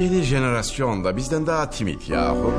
yeni 0.00 0.22
jenerasyon 0.22 1.04
da 1.04 1.16
bizden 1.16 1.46
daha 1.46 1.70
timid 1.70 2.08
yahu. 2.08 2.52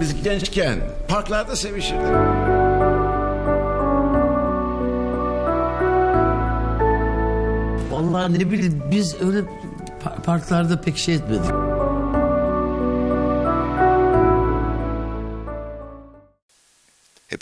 Biz 0.00 0.22
gençken 0.22 0.78
parklarda 1.08 1.56
sevişirdik. 1.56 2.14
Vallahi 7.90 8.34
ne 8.34 8.50
bileyim 8.50 8.82
biz 8.90 9.22
öyle 9.22 9.38
pa- 10.04 10.22
parklarda 10.24 10.80
pek 10.80 10.96
şey 10.96 11.14
etmedik. 11.14 11.50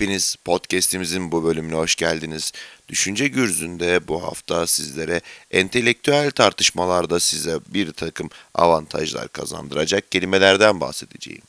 Hepiniz 0.03 0.37
podcast'imizin 0.45 1.33
bu 1.33 1.45
bölümüne 1.45 1.75
hoş 1.75 1.97
geldiniz. 1.97 2.53
Düşünce 2.89 3.29
Gürzü'nde 3.29 4.09
bu 4.09 4.23
hafta 4.23 4.67
sizlere 4.67 5.21
entelektüel 5.51 6.31
tartışmalarda 6.31 7.21
size 7.21 7.59
bir 7.69 7.93
takım 7.93 8.31
avantajlar 8.55 9.29
kazandıracak 9.29 10.13
kelimelerden 10.13 10.81
bahsedeceğim. 10.81 11.43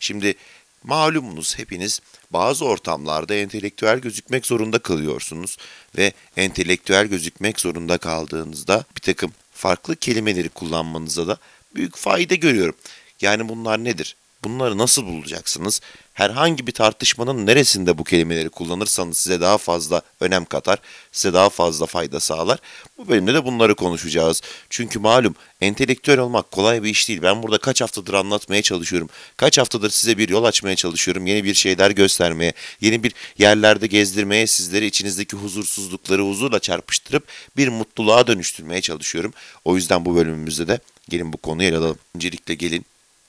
Şimdi 0.00 0.34
malumunuz 0.82 1.58
hepiniz 1.58 2.00
bazı 2.30 2.64
ortamlarda 2.64 3.34
entelektüel 3.34 3.98
gözükmek 3.98 4.46
zorunda 4.46 4.78
kalıyorsunuz 4.78 5.56
ve 5.98 6.12
entelektüel 6.36 7.06
gözükmek 7.06 7.60
zorunda 7.60 7.98
kaldığınızda 7.98 8.84
bir 8.96 9.00
takım 9.00 9.32
farklı 9.52 9.96
kelimeleri 9.96 10.48
kullanmanıza 10.48 11.26
da 11.26 11.38
büyük 11.74 11.96
fayda 11.96 12.34
görüyorum. 12.34 12.76
Yani 13.20 13.48
bunlar 13.48 13.84
nedir? 13.84 14.16
Bunları 14.44 14.78
nasıl 14.78 15.06
bulacaksınız? 15.06 15.80
Herhangi 16.14 16.66
bir 16.66 16.72
tartışmanın 16.72 17.46
neresinde 17.46 17.98
bu 17.98 18.04
kelimeleri 18.04 18.48
kullanırsanız 18.48 19.18
size 19.18 19.40
daha 19.40 19.58
fazla 19.58 20.02
önem 20.20 20.44
katar, 20.44 20.78
size 21.12 21.34
daha 21.34 21.50
fazla 21.50 21.86
fayda 21.86 22.20
sağlar. 22.20 22.58
Bu 22.98 23.08
bölümde 23.08 23.34
de 23.34 23.44
bunları 23.44 23.74
konuşacağız. 23.74 24.40
Çünkü 24.70 24.98
malum 24.98 25.34
entelektüel 25.60 26.18
olmak 26.18 26.50
kolay 26.50 26.82
bir 26.82 26.90
iş 26.90 27.08
değil. 27.08 27.22
Ben 27.22 27.42
burada 27.42 27.58
kaç 27.58 27.80
haftadır 27.80 28.14
anlatmaya 28.14 28.62
çalışıyorum. 28.62 29.08
Kaç 29.36 29.58
haftadır 29.58 29.90
size 29.90 30.18
bir 30.18 30.28
yol 30.28 30.44
açmaya 30.44 30.76
çalışıyorum. 30.76 31.26
Yeni 31.26 31.44
bir 31.44 31.54
şeyler 31.54 31.90
göstermeye, 31.90 32.52
yeni 32.80 33.02
bir 33.02 33.12
yerlerde 33.38 33.86
gezdirmeye, 33.86 34.46
sizleri 34.46 34.86
içinizdeki 34.86 35.36
huzursuzlukları 35.36 36.22
huzurla 36.22 36.60
çarpıştırıp 36.60 37.24
bir 37.56 37.68
mutluluğa 37.68 38.26
dönüştürmeye 38.26 38.80
çalışıyorum. 38.80 39.32
O 39.64 39.76
yüzden 39.76 40.04
bu 40.04 40.16
bölümümüzde 40.16 40.68
de 40.68 40.78
gelin 41.08 41.32
bu 41.32 41.36
konuyu 41.36 41.68
ele 41.68 41.76
alalım. 41.76 41.98
Öncelikle 42.16 42.54
gelin 42.54 42.84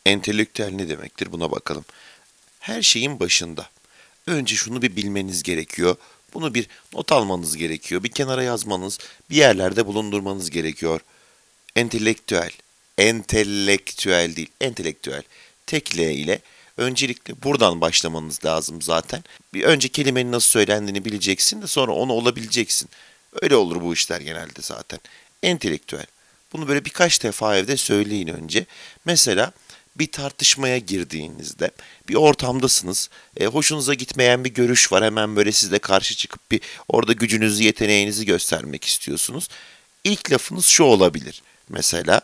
entelektüel 0.06 0.72
ne 0.72 0.90
demektir 0.90 1.32
buna 1.32 1.52
bakalım. 1.52 1.86
Her 2.66 2.82
şeyin 2.82 3.20
başında. 3.20 3.70
Önce 4.28 4.56
şunu 4.56 4.82
bir 4.82 4.96
bilmeniz 4.96 5.44
gerekiyor. 5.44 5.96
Bunu 6.34 6.54
bir 6.54 6.68
not 6.94 7.12
almanız 7.12 7.58
gerekiyor. 7.58 8.04
Bir 8.04 8.12
kenara 8.12 8.44
yazmanız, 8.44 9.00
bir 9.30 9.36
yerlerde 9.36 9.86
bulundurmanız 9.86 10.50
gerekiyor. 10.50 11.02
Entelektüel, 11.76 12.52
entelektüel 12.98 14.36
değil, 14.36 14.50
entelektüel. 14.62 15.24
Tek 15.68 15.98
L 15.98 16.00
ile 16.00 16.40
öncelikle 16.78 17.34
buradan 17.44 17.82
başlamanız 17.82 18.46
lazım 18.46 18.82
zaten. 18.82 19.24
Bir 19.54 19.64
önce 19.64 19.88
kelimenin 19.88 20.32
nasıl 20.32 20.50
söylendiğini 20.50 21.06
bileceksin 21.06 21.62
de 21.62 21.68
sonra 21.68 21.92
onu 21.92 22.14
olabileceksin. 22.14 22.90
Öyle 23.42 23.56
olur 23.56 23.82
bu 23.82 23.94
işler 23.94 24.22
genelde 24.22 24.62
zaten. 24.62 25.00
Entelektüel. 25.44 26.06
Bunu 26.54 26.68
böyle 26.68 26.86
birkaç 26.86 27.24
defa 27.24 27.58
evde 27.58 27.78
söyleyin 27.78 28.28
önce. 28.28 28.66
Mesela 29.06 29.52
bir 29.96 30.12
tartışmaya 30.12 30.78
girdiğinizde 30.78 31.72
bir 32.10 32.16
ortamdasınız. 32.16 33.10
E, 33.38 33.46
hoşunuza 33.46 33.94
gitmeyen 33.94 34.44
bir 34.44 34.54
görüş 34.54 34.92
var. 34.92 35.04
Hemen 35.04 35.36
böyle 35.36 35.52
sizle 35.52 35.80
karşı 35.80 36.16
çıkıp 36.16 36.52
bir 36.52 36.62
orada 36.88 37.14
gücünüzü, 37.14 37.64
yeteneğinizi 37.64 38.26
göstermek 38.26 38.86
istiyorsunuz. 38.86 39.48
İlk 40.04 40.32
lafınız 40.32 40.66
şu 40.66 40.84
olabilir. 40.84 41.42
Mesela 41.70 42.22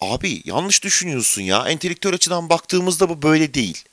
abi 0.00 0.42
yanlış 0.44 0.84
düşünüyorsun 0.84 1.42
ya. 1.42 1.68
Entelektüel 1.68 2.14
açıdan 2.14 2.48
baktığımızda 2.48 3.08
bu 3.08 3.22
böyle 3.22 3.54
değil. 3.54 3.84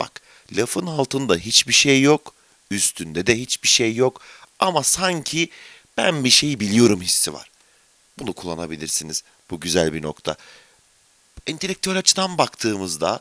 Bak 0.00 0.20
lafın 0.52 0.86
altında 0.86 1.36
hiçbir 1.36 1.72
şey 1.72 2.02
yok. 2.02 2.34
Üstünde 2.70 3.26
de 3.26 3.38
hiçbir 3.38 3.68
şey 3.68 3.94
yok. 3.94 4.20
Ama 4.58 4.82
sanki 4.82 5.50
ben 5.96 6.24
bir 6.24 6.30
şey 6.30 6.60
biliyorum 6.60 7.02
hissi 7.02 7.32
var. 7.32 7.50
Bunu 8.18 8.32
kullanabilirsiniz. 8.32 9.22
Bu 9.50 9.60
güzel 9.60 9.92
bir 9.92 10.02
nokta 10.02 10.36
entelektüel 11.48 11.98
açıdan 11.98 12.38
baktığımızda 12.38 13.20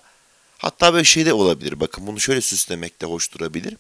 hatta 0.58 0.94
böyle 0.94 1.04
şey 1.04 1.26
de 1.26 1.34
olabilir. 1.34 1.80
Bakın 1.80 2.08
bunu 2.08 2.20
şöyle 2.20 2.42
süslemek 2.42 3.02
de 3.02 3.06
hoş 3.06 3.34
durabilir. 3.34 3.78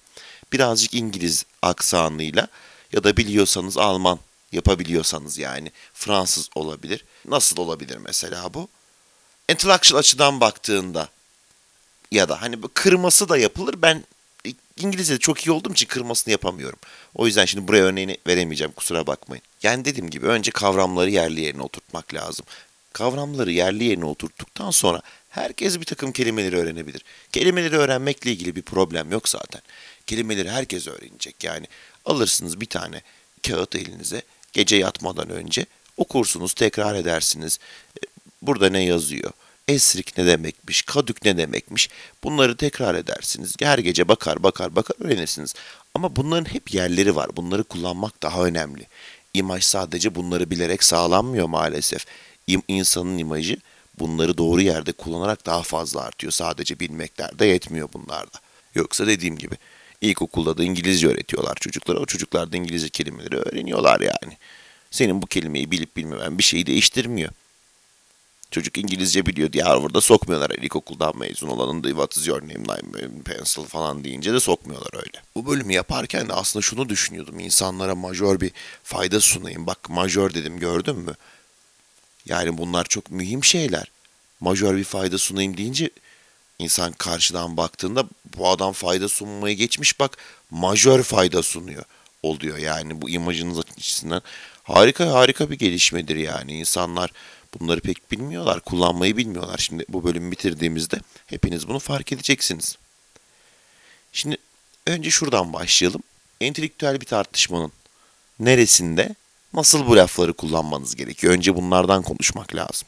Birazcık 0.53 0.93
İngiliz 0.93 1.45
aksanıyla 1.61 2.47
ya 2.93 3.03
da 3.03 3.17
biliyorsanız 3.17 3.77
Alman 3.77 4.19
yapabiliyorsanız 4.51 5.37
yani 5.37 5.71
Fransız 5.93 6.49
olabilir. 6.55 7.05
Nasıl 7.25 7.57
olabilir 7.57 7.97
mesela 7.97 8.53
bu? 8.53 8.67
Intellectual 9.49 9.99
açıdan 9.99 10.41
baktığında 10.41 11.09
ya 12.11 12.29
da 12.29 12.41
hani 12.41 12.57
kırması 12.73 13.29
da 13.29 13.37
yapılır. 13.37 13.81
Ben 13.81 14.03
İngilizce'de 14.77 15.19
çok 15.19 15.47
iyi 15.47 15.51
olduğum 15.51 15.71
için 15.71 15.85
kırmasını 15.85 16.31
yapamıyorum. 16.31 16.79
O 17.15 17.25
yüzden 17.25 17.45
şimdi 17.45 17.67
buraya 17.67 17.83
örneğini 17.83 18.17
veremeyeceğim 18.27 18.71
kusura 18.71 19.07
bakmayın. 19.07 19.43
Yani 19.63 19.85
dediğim 19.85 20.09
gibi 20.09 20.27
önce 20.27 20.51
kavramları 20.51 21.09
yerli 21.09 21.41
yerine 21.41 21.61
oturtmak 21.61 22.13
lazım 22.13 22.45
kavramları 22.97 23.51
yerli 23.51 23.83
yerine 23.83 24.05
oturttuktan 24.05 24.71
sonra 24.71 25.01
herkes 25.29 25.79
bir 25.79 25.85
takım 25.85 26.11
kelimeleri 26.11 26.57
öğrenebilir. 26.57 27.03
Kelimeleri 27.31 27.77
öğrenmekle 27.77 28.31
ilgili 28.31 28.55
bir 28.55 28.61
problem 28.61 29.11
yok 29.11 29.29
zaten. 29.29 29.61
Kelimeleri 30.07 30.49
herkes 30.49 30.87
öğrenecek. 30.87 31.43
Yani 31.43 31.67
alırsınız 32.05 32.61
bir 32.61 32.65
tane 32.65 33.01
kağıt 33.47 33.75
elinize 33.75 34.21
gece 34.53 34.75
yatmadan 34.75 35.29
önce 35.29 35.65
okursunuz, 35.97 36.53
tekrar 36.53 36.95
edersiniz. 36.95 37.59
E, 37.97 37.99
burada 38.41 38.69
ne 38.69 38.83
yazıyor? 38.83 39.31
Esrik 39.67 40.17
ne 40.17 40.25
demekmiş, 40.25 40.81
kadük 40.81 41.25
ne 41.25 41.37
demekmiş 41.37 41.89
bunları 42.23 42.57
tekrar 42.57 42.95
edersiniz. 42.95 43.55
Her 43.59 43.79
gece 43.79 44.07
bakar 44.07 44.43
bakar 44.43 44.75
bakar 44.75 44.95
öğrenirsiniz. 45.05 45.53
Ama 45.93 46.15
bunların 46.15 46.53
hep 46.53 46.73
yerleri 46.73 47.15
var. 47.15 47.29
Bunları 47.37 47.63
kullanmak 47.63 48.23
daha 48.23 48.43
önemli. 48.43 48.87
İmaj 49.33 49.63
sadece 49.63 50.15
bunları 50.15 50.49
bilerek 50.49 50.83
sağlanmıyor 50.83 51.47
maalesef 51.47 52.05
insanın 52.67 53.17
imajı 53.17 53.57
bunları 53.99 54.37
doğru 54.37 54.61
yerde 54.61 54.91
kullanarak 54.91 55.45
daha 55.45 55.63
fazla 55.63 56.01
artıyor. 56.01 56.31
Sadece 56.31 56.79
bilmekler 56.79 57.39
de 57.39 57.45
yetmiyor 57.45 57.89
bunlarda. 57.93 58.39
Yoksa 58.75 59.07
dediğim 59.07 59.37
gibi 59.37 59.55
ilkokulda 60.01 60.57
da 60.57 60.63
İngilizce 60.63 61.07
öğretiyorlar 61.07 61.55
çocuklara. 61.55 61.99
O 61.99 62.05
çocuklar 62.05 62.51
da 62.51 62.57
İngilizce 62.57 62.89
kelimeleri 62.89 63.35
öğreniyorlar 63.35 64.01
yani. 64.01 64.37
Senin 64.91 65.21
bu 65.21 65.25
kelimeyi 65.25 65.71
bilip 65.71 65.97
bilmemen 65.97 66.37
bir 66.37 66.43
şeyi 66.43 66.65
değiştirmiyor. 66.65 67.31
Çocuk 68.51 68.77
İngilizce 68.77 69.25
biliyor 69.25 69.53
diye 69.53 69.63
Harvard'a 69.63 70.01
sokmuyorlar. 70.01 70.49
İlkokuldan 70.49 71.17
mezun 71.17 71.47
olanın 71.47 71.83
da 71.83 71.87
what 71.87 72.17
is 72.17 72.27
your 72.27 72.41
name, 72.41 72.81
pencil 73.25 73.63
falan 73.63 74.03
deyince 74.03 74.33
de 74.33 74.39
sokmuyorlar 74.39 74.89
öyle. 74.93 75.21
Bu 75.35 75.45
bölümü 75.47 75.73
yaparken 75.73 76.29
de 76.29 76.33
aslında 76.33 76.63
şunu 76.63 76.89
düşünüyordum. 76.89 77.39
İnsanlara 77.39 77.95
majör 77.95 78.41
bir 78.41 78.51
fayda 78.83 79.19
sunayım. 79.19 79.67
Bak 79.67 79.89
majör 79.89 80.33
dedim 80.33 80.59
gördün 80.59 80.95
mü? 80.95 81.15
Yani 82.27 82.57
bunlar 82.57 82.85
çok 82.85 83.11
mühim 83.11 83.43
şeyler. 83.43 83.91
Majör 84.39 84.77
bir 84.77 84.83
fayda 84.83 85.17
sunayım 85.17 85.57
deyince 85.57 85.89
insan 86.59 86.91
karşıdan 86.91 87.57
baktığında 87.57 88.05
bu 88.37 88.49
adam 88.49 88.73
fayda 88.73 89.09
sunmayı 89.09 89.57
geçmiş 89.57 89.99
bak 89.99 90.17
majör 90.51 91.03
fayda 91.03 91.43
sunuyor 91.43 91.83
oluyor. 92.23 92.57
Yani 92.57 93.01
bu 93.01 93.09
imajınız 93.09 93.59
açısından 93.59 94.21
harika 94.63 95.13
harika 95.13 95.51
bir 95.51 95.57
gelişmedir 95.57 96.15
yani. 96.15 96.53
insanlar 96.53 97.11
bunları 97.59 97.79
pek 97.79 98.11
bilmiyorlar, 98.11 98.59
kullanmayı 98.59 99.17
bilmiyorlar. 99.17 99.57
Şimdi 99.57 99.85
bu 99.89 100.03
bölümü 100.03 100.31
bitirdiğimizde 100.31 100.99
hepiniz 101.27 101.67
bunu 101.67 101.79
fark 101.79 102.11
edeceksiniz. 102.11 102.77
Şimdi 104.13 104.37
önce 104.87 105.09
şuradan 105.09 105.53
başlayalım. 105.53 106.03
Entelektüel 106.41 107.01
bir 107.01 107.05
tartışmanın 107.05 107.71
neresinde 108.39 109.15
nasıl 109.57 109.87
bu 109.87 109.95
lafları 109.95 110.33
kullanmanız 110.33 110.95
gerekiyor? 110.95 111.33
Önce 111.33 111.55
bunlardan 111.55 112.03
konuşmak 112.03 112.55
lazım. 112.55 112.87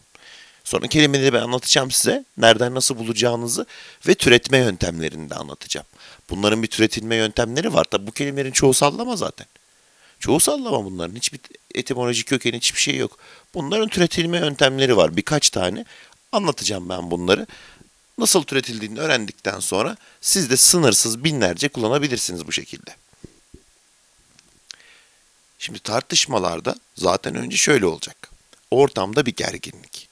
Sonra 0.64 0.88
kelimeleri 0.88 1.34
ben 1.34 1.42
anlatacağım 1.42 1.92
size. 1.92 2.26
Nereden 2.38 2.76
nasıl 2.76 2.98
bulacağınızı 2.98 3.66
ve 4.08 4.16
türetme 4.16 4.58
yöntemlerini 4.58 5.30
de 5.30 5.36
anlatacağım. 5.36 5.88
Bunların 6.30 6.64
bir 6.64 6.68
türetilme 6.68 7.16
yöntemleri 7.16 7.74
var. 7.74 7.84
Tabi 7.84 8.08
bu 8.08 8.12
kelimelerin 8.12 8.52
çoğu 8.52 8.74
sallama 8.74 9.16
zaten. 9.16 9.48
Çoğu 10.20 10.40
sallama 10.40 10.86
bunların. 10.86 11.16
Hiçbir 11.16 11.40
etimolojik 11.76 12.28
kökeni 12.28 12.58
hiçbir 12.58 12.80
şey 12.80 12.96
yok. 12.96 13.18
Bunların 13.54 13.88
türetilme 13.88 14.38
yöntemleri 14.38 14.98
var. 14.98 15.18
Birkaç 15.18 15.50
tane. 15.50 15.86
Anlatacağım 16.32 16.90
ben 16.90 17.12
bunları. 17.12 17.48
Nasıl 18.18 18.44
türetildiğini 18.44 19.00
öğrendikten 19.00 19.60
sonra 19.60 19.98
siz 20.22 20.50
de 20.50 20.58
sınırsız 20.58 21.24
binlerce 21.24 21.68
kullanabilirsiniz 21.68 22.48
bu 22.48 22.52
şekilde. 22.52 22.96
Şimdi 25.60 25.80
tartışmalarda 25.80 26.76
zaten 26.98 27.36
önce 27.36 27.58
şöyle 27.58 27.86
olacak. 27.86 28.30
Ortamda 28.72 29.26
bir 29.26 29.36
gerginlik. 29.36 30.10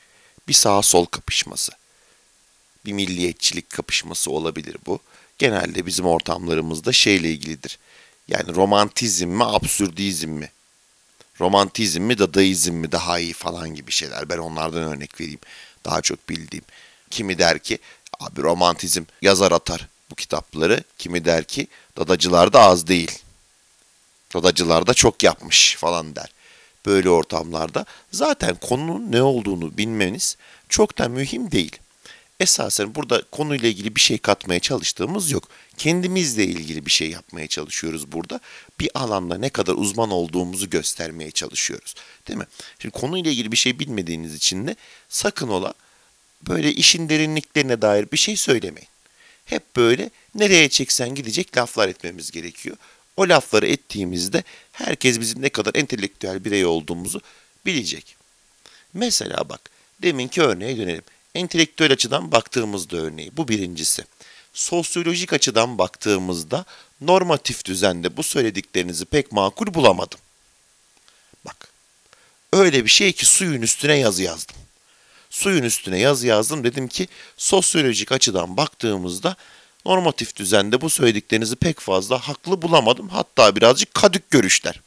Bir 0.47 0.53
sağ 0.53 0.81
sol 0.81 1.05
kapışması. 1.05 1.71
Bir 2.85 2.93
milliyetçilik 2.93 3.69
kapışması 3.69 4.31
olabilir 4.31 4.77
bu. 4.85 4.99
Genelde 5.37 5.85
bizim 5.85 6.05
ortamlarımızda 6.05 6.91
şeyle 6.91 7.29
ilgilidir. 7.31 7.79
Yani 8.27 8.55
romantizm 8.55 9.27
mi, 9.27 9.43
absürdizm 9.43 10.29
mi? 10.29 10.51
Romantizm 11.39 12.01
mi, 12.01 12.19
dadaizm 12.19 12.73
mi 12.73 12.91
daha 12.91 13.19
iyi 13.19 13.33
falan 13.33 13.75
gibi 13.75 13.91
şeyler. 13.91 14.29
Ben 14.29 14.37
onlardan 14.37 14.83
örnek 14.83 15.21
vereyim. 15.21 15.39
Daha 15.85 16.01
çok 16.01 16.29
bildiğim. 16.29 16.65
Kimi 17.09 17.37
der 17.37 17.59
ki 17.59 17.79
abi 18.19 18.41
romantizm 18.41 19.03
yazar 19.21 19.51
atar 19.51 19.87
bu 20.11 20.15
kitapları. 20.15 20.83
Kimi 20.97 21.25
der 21.25 21.43
ki 21.43 21.67
dadacılar 21.97 22.53
da 22.53 22.61
az 22.61 22.87
değil. 22.87 23.19
Dadacılar 24.33 24.87
da 24.87 24.93
çok 24.93 25.23
yapmış 25.23 25.75
falan 25.75 26.15
der. 26.15 26.31
Böyle 26.85 27.09
ortamlarda 27.09 27.85
zaten 28.11 28.55
konunun 28.55 29.11
ne 29.11 29.21
olduğunu 29.21 29.77
bilmeniz 29.77 30.37
çok 30.69 30.97
da 30.97 31.09
mühim 31.09 31.51
değil. 31.51 31.77
Esasen 32.39 32.95
burada 32.95 33.21
konuyla 33.31 33.69
ilgili 33.69 33.95
bir 33.95 34.01
şey 34.01 34.17
katmaya 34.17 34.59
çalıştığımız 34.59 35.31
yok. 35.31 35.49
Kendimizle 35.77 36.45
ilgili 36.45 36.85
bir 36.85 36.91
şey 36.91 37.09
yapmaya 37.09 37.47
çalışıyoruz 37.47 38.11
burada. 38.11 38.39
Bir 38.79 38.89
alanda 38.93 39.37
ne 39.37 39.49
kadar 39.49 39.73
uzman 39.73 40.11
olduğumuzu 40.11 40.69
göstermeye 40.69 41.31
çalışıyoruz. 41.31 41.95
Değil 42.27 42.39
mi? 42.39 42.47
Şimdi 42.79 42.93
konuyla 42.93 43.31
ilgili 43.31 43.51
bir 43.51 43.57
şey 43.57 43.79
bilmediğiniz 43.79 44.35
için 44.35 44.67
de 44.67 44.75
sakın 45.09 45.47
ola 45.47 45.73
böyle 46.47 46.73
işin 46.73 47.09
derinliklerine 47.09 47.81
dair 47.81 48.11
bir 48.11 48.17
şey 48.17 48.35
söylemeyin. 48.35 48.89
Hep 49.45 49.75
böyle 49.75 50.09
nereye 50.35 50.69
çeksen 50.69 51.15
gidecek 51.15 51.57
laflar 51.57 51.89
etmemiz 51.89 52.31
gerekiyor. 52.31 52.77
O 53.17 53.29
lafları 53.29 53.67
ettiğimizde 53.67 54.43
herkes 54.71 55.19
bizim 55.19 55.41
ne 55.41 55.49
kadar 55.49 55.75
entelektüel 55.75 56.45
birey 56.45 56.65
olduğumuzu 56.65 57.21
bilecek. 57.65 58.15
Mesela 58.93 59.49
bak 59.49 59.69
deminki 60.01 60.41
örneğe 60.41 60.77
dönelim. 60.77 61.03
Entelektüel 61.35 61.91
açıdan 61.91 62.31
baktığımızda 62.31 62.97
örneği 62.97 63.37
bu 63.37 63.47
birincisi. 63.47 64.05
Sosyolojik 64.53 65.33
açıdan 65.33 65.77
baktığımızda 65.77 66.65
normatif 67.01 67.65
düzende 67.65 68.17
bu 68.17 68.23
söylediklerinizi 68.23 69.05
pek 69.05 69.31
makul 69.31 69.73
bulamadım. 69.73 70.19
Bak 71.45 71.67
öyle 72.53 72.85
bir 72.85 72.89
şey 72.89 73.11
ki 73.11 73.25
suyun 73.25 73.61
üstüne 73.61 73.97
yazı 73.97 74.23
yazdım. 74.23 74.55
Suyun 75.29 75.63
üstüne 75.63 75.99
yazı 75.99 76.27
yazdım 76.27 76.63
dedim 76.63 76.87
ki 76.87 77.07
sosyolojik 77.37 78.11
açıdan 78.11 78.57
baktığımızda 78.57 79.35
normatif 79.87 80.35
düzende 80.35 80.81
bu 80.81 80.89
söylediklerinizi 80.89 81.55
pek 81.55 81.79
fazla 81.79 82.27
haklı 82.27 82.61
bulamadım. 82.61 83.09
Hatta 83.09 83.55
birazcık 83.55 83.93
kadük 83.93 84.31
görüşler. 84.31 84.81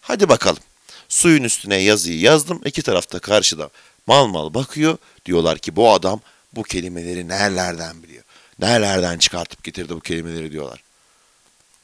Hadi 0.00 0.28
bakalım. 0.28 0.62
Suyun 1.08 1.44
üstüne 1.44 1.76
yazıyı 1.76 2.20
yazdım. 2.20 2.60
İki 2.64 2.82
tarafta 2.82 3.18
karşıda 3.18 3.70
mal 4.06 4.26
mal 4.26 4.54
bakıyor. 4.54 4.98
Diyorlar 5.26 5.58
ki 5.58 5.76
bu 5.76 5.92
adam 5.92 6.20
bu 6.52 6.62
kelimeleri 6.62 7.28
nerelerden 7.28 8.02
biliyor? 8.02 8.24
Nerelerden 8.58 9.18
çıkartıp 9.18 9.64
getirdi 9.64 9.96
bu 9.96 10.00
kelimeleri 10.00 10.52
diyorlar. 10.52 10.82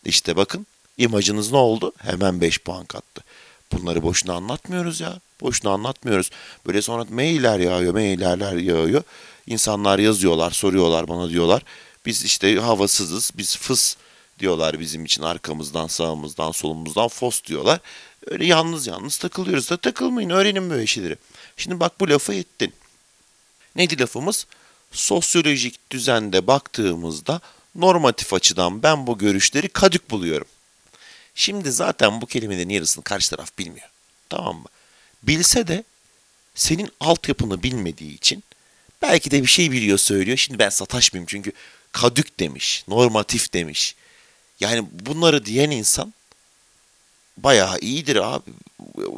İşte 0.04 0.36
bakın 0.36 0.66
imajınız 0.98 1.52
ne 1.52 1.58
oldu? 1.58 1.92
Hemen 1.98 2.40
5 2.40 2.58
puan 2.58 2.84
kattı. 2.84 3.24
Bunları 3.72 4.02
boşuna 4.02 4.34
anlatmıyoruz 4.34 5.00
ya. 5.00 5.20
Boşuna 5.40 5.72
anlatmıyoruz. 5.72 6.30
Böyle 6.66 6.82
sonra 6.82 7.04
mailler 7.10 7.60
yağıyor, 7.60 7.92
maillerler 7.92 8.52
yağıyor. 8.52 9.02
İnsanlar 9.46 9.98
yazıyorlar, 9.98 10.50
soruyorlar 10.50 11.08
bana 11.08 11.30
diyorlar. 11.30 11.62
Biz 12.06 12.24
işte 12.24 12.56
havasızız, 12.56 13.30
biz 13.38 13.56
fıs 13.56 13.96
diyorlar 14.38 14.80
bizim 14.80 15.04
için 15.04 15.22
arkamızdan, 15.22 15.86
sağımızdan, 15.86 16.50
solumuzdan 16.50 17.08
fos 17.08 17.44
diyorlar. 17.44 17.80
Öyle 18.26 18.46
yalnız 18.46 18.86
yalnız 18.86 19.16
takılıyoruz 19.16 19.70
da 19.70 19.76
takılmayın, 19.76 20.30
öğrenin 20.30 20.70
böyle 20.70 20.86
şeyleri. 20.86 21.16
Şimdi 21.56 21.80
bak 21.80 22.00
bu 22.00 22.08
lafı 22.08 22.34
ettin. 22.34 22.72
Neydi 23.76 24.00
lafımız? 24.00 24.46
Sosyolojik 24.92 25.90
düzende 25.90 26.46
baktığımızda 26.46 27.40
normatif 27.74 28.34
açıdan 28.34 28.82
ben 28.82 29.06
bu 29.06 29.18
görüşleri 29.18 29.68
kadük 29.68 30.10
buluyorum. 30.10 30.46
Şimdi 31.38 31.72
zaten 31.72 32.20
bu 32.20 32.26
kelimelerin 32.26 32.68
yarısını 32.68 33.04
karşı 33.04 33.30
taraf 33.30 33.58
bilmiyor. 33.58 33.88
Tamam 34.28 34.56
mı? 34.56 34.68
Bilse 35.22 35.68
de 35.68 35.84
senin 36.54 36.90
altyapını 37.00 37.62
bilmediği 37.62 38.14
için 38.14 38.44
belki 39.02 39.30
de 39.30 39.42
bir 39.42 39.46
şey 39.46 39.70
biliyor 39.70 39.98
söylüyor. 39.98 40.36
Şimdi 40.36 40.58
ben 40.58 40.68
sataşmayayım 40.68 41.26
çünkü 41.26 41.52
kadük 41.92 42.40
demiş, 42.40 42.84
normatif 42.88 43.52
demiş. 43.52 43.94
Yani 44.60 44.86
bunları 44.92 45.44
diyen 45.44 45.70
insan 45.70 46.14
bayağı 47.36 47.78
iyidir 47.78 48.16
abi. 48.16 48.50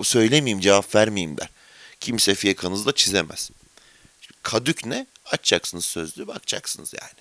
Söylemeyeyim 0.02 0.60
cevap 0.60 0.94
vermeyeyim 0.94 1.38
der. 1.38 1.48
Kimse 2.00 2.34
fiyakanızı 2.34 2.86
da 2.86 2.94
çizemez. 2.94 3.50
Kadük 4.42 4.86
ne? 4.86 5.06
Açacaksınız 5.26 5.84
sözlüğü 5.84 6.26
bakacaksınız 6.26 6.94
yani. 7.00 7.20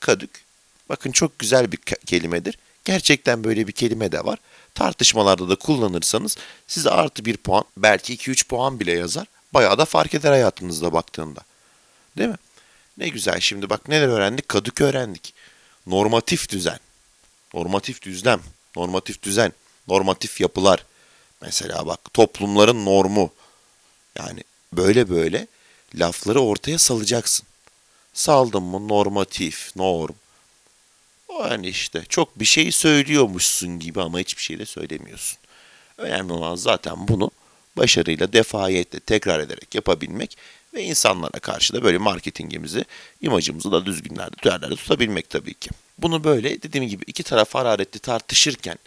Kadük. 0.00 0.44
Bakın 0.88 1.12
çok 1.12 1.38
güzel 1.38 1.72
bir 1.72 1.76
kelimedir. 2.06 2.58
Gerçekten 2.86 3.44
böyle 3.44 3.68
bir 3.68 3.72
kelime 3.72 4.12
de 4.12 4.24
var. 4.24 4.38
Tartışmalarda 4.74 5.48
da 5.48 5.56
kullanırsanız 5.56 6.36
size 6.66 6.90
artı 6.90 7.24
bir 7.24 7.36
puan 7.36 7.64
belki 7.76 8.16
2-3 8.16 8.46
puan 8.46 8.80
bile 8.80 8.92
yazar. 8.92 9.26
Bayağı 9.54 9.78
da 9.78 9.84
fark 9.84 10.14
eder 10.14 10.30
hayatınızda 10.30 10.92
baktığında. 10.92 11.40
Değil 12.18 12.28
mi? 12.28 12.36
Ne 12.98 13.08
güzel 13.08 13.40
şimdi 13.40 13.70
bak 13.70 13.88
neler 13.88 14.08
öğrendik? 14.08 14.48
Kadük 14.48 14.80
öğrendik. 14.80 15.34
Normatif 15.86 16.48
düzen. 16.48 16.78
Normatif 17.54 18.02
düzlem. 18.02 18.40
Normatif 18.76 19.22
düzen. 19.22 19.52
Normatif 19.88 20.40
yapılar. 20.40 20.84
Mesela 21.40 21.86
bak 21.86 22.14
toplumların 22.14 22.84
normu. 22.84 23.30
Yani 24.18 24.44
böyle 24.72 25.08
böyle 25.08 25.46
lafları 25.94 26.40
ortaya 26.40 26.78
salacaksın. 26.78 27.46
Saldın 28.14 28.62
mı 28.62 28.88
normatif, 28.88 29.76
norm. 29.76 30.14
O 31.38 31.46
yani 31.46 31.68
işte 31.68 32.02
çok 32.08 32.40
bir 32.40 32.44
şey 32.44 32.72
söylüyormuşsun 32.72 33.78
gibi 33.78 34.00
ama 34.00 34.18
hiçbir 34.18 34.42
şey 34.42 34.58
de 34.58 34.66
söylemiyorsun. 34.66 35.38
Önemli 35.98 36.32
olan 36.32 36.56
zaten 36.56 37.08
bunu 37.08 37.30
başarıyla, 37.76 38.32
defayetle 38.32 39.00
tekrar 39.00 39.40
ederek 39.40 39.74
yapabilmek 39.74 40.36
ve 40.74 40.82
insanlara 40.82 41.38
karşı 41.38 41.74
da 41.74 41.82
böyle 41.82 41.98
marketingimizi, 41.98 42.84
imajımızı 43.20 43.72
da 43.72 43.86
düzgünlerde, 43.86 44.36
değerlerde 44.44 44.76
tutabilmek 44.76 45.30
tabii 45.30 45.54
ki. 45.54 45.70
Bunu 45.98 46.24
böyle 46.24 46.62
dediğim 46.62 46.88
gibi 46.88 47.04
iki 47.06 47.22
taraf 47.22 47.54
hararetli 47.54 47.98
tartışırken 47.98 48.78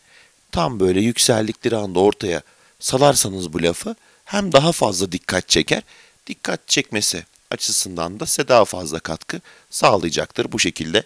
tam 0.51 0.79
böyle 0.79 1.01
yükseldikleri 1.01 1.75
anda 1.75 1.99
ortaya 1.99 2.41
salarsanız 2.79 3.53
bu 3.53 3.63
lafı 3.63 3.95
hem 4.25 4.51
daha 4.51 4.71
fazla 4.71 5.11
dikkat 5.11 5.49
çeker, 5.49 5.81
dikkat 6.27 6.67
çekmesi 6.67 7.25
açısından 7.51 8.19
da 8.19 8.25
size 8.25 8.47
daha 8.47 8.65
fazla 8.65 8.99
katkı 8.99 9.41
sağlayacaktır. 9.69 10.51
Bu 10.51 10.59
şekilde 10.59 11.03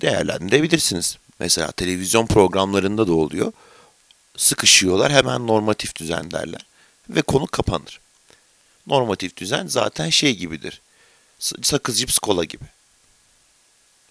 değerlendirebilirsiniz. 0.00 1.18
Mesela 1.40 1.72
televizyon 1.72 2.26
programlarında 2.26 3.06
da 3.06 3.12
oluyor. 3.12 3.52
Sıkışıyorlar 4.36 5.12
hemen 5.12 5.46
normatif 5.46 5.96
düzen 5.96 6.30
derler 6.30 6.66
ve 7.08 7.22
konu 7.22 7.46
kapanır. 7.46 8.00
Normatif 8.86 9.36
düzen 9.36 9.66
zaten 9.66 10.10
şey 10.10 10.36
gibidir. 10.36 10.80
Sakız 11.38 11.98
cips 11.98 12.18
kola 12.18 12.44
gibi. 12.44 12.64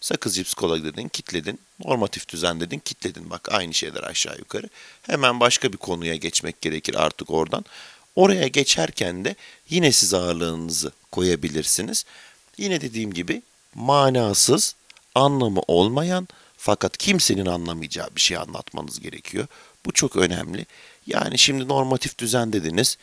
Sakız 0.01 0.36
cips 0.36 0.53
kola 0.53 0.84
dedin, 0.84 1.07
kitledin. 1.07 1.60
Normatif 1.86 2.29
düzen 2.29 2.60
dedin, 2.60 2.79
kitledin. 2.79 3.29
Bak 3.29 3.48
aynı 3.51 3.74
şeyler 3.74 4.03
aşağı 4.03 4.38
yukarı. 4.38 4.69
Hemen 5.01 5.39
başka 5.39 5.74
bir 5.74 5.77
konuya 5.77 6.15
geçmek 6.15 6.62
gerekir 6.62 6.96
artık 6.96 7.31
oradan. 7.31 7.65
Oraya 8.15 8.48
geçerken 8.48 9.25
de 9.25 9.36
yine 9.69 9.91
siz 9.91 10.13
ağırlığınızı 10.13 10.91
koyabilirsiniz. 11.12 12.05
Yine 12.57 12.81
dediğim 12.81 13.13
gibi 13.13 13.41
manasız, 13.75 14.75
anlamı 15.17 15.62
olmayan 15.67 16.27
fakat 16.57 16.97
kimsenin 16.97 17.45
anlamayacağı 17.45 18.09
bir 18.15 18.21
şey 18.21 18.38
anlatmanız 18.38 19.00
gerekiyor. 19.00 19.47
Bu 19.86 19.91
çok 19.91 20.15
önemli. 20.15 20.65
Yani 21.07 21.38
şimdi 21.38 21.67
normatif 21.67 22.17
düzen 22.17 22.53
dediniz. 22.53 22.97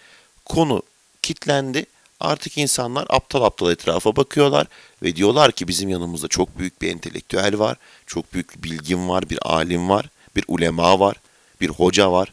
Konu 0.44 0.83
kitlendi. 1.23 1.87
Artık 2.21 2.59
insanlar 2.59 3.06
aptal 3.09 3.42
aptal 3.42 3.73
etrafa 3.73 4.16
bakıyorlar 4.16 4.66
ve 5.02 5.16
diyorlar 5.16 5.52
ki 5.52 5.68
bizim 5.68 5.88
yanımızda 5.88 6.28
çok 6.28 6.59
büyük 6.59 6.83
bir 6.83 6.90
entelektüel 6.90 7.59
var, 7.59 7.76
çok 8.06 8.33
büyük 8.35 8.56
bir 8.56 8.62
bilgim 8.62 9.09
var, 9.09 9.30
bir 9.30 9.38
alim 9.42 9.88
var, 9.88 10.11
bir 10.37 10.44
ulema 10.49 11.00
var, 11.00 11.16
bir 11.61 11.68
hoca 11.68 12.12
var. 12.12 12.33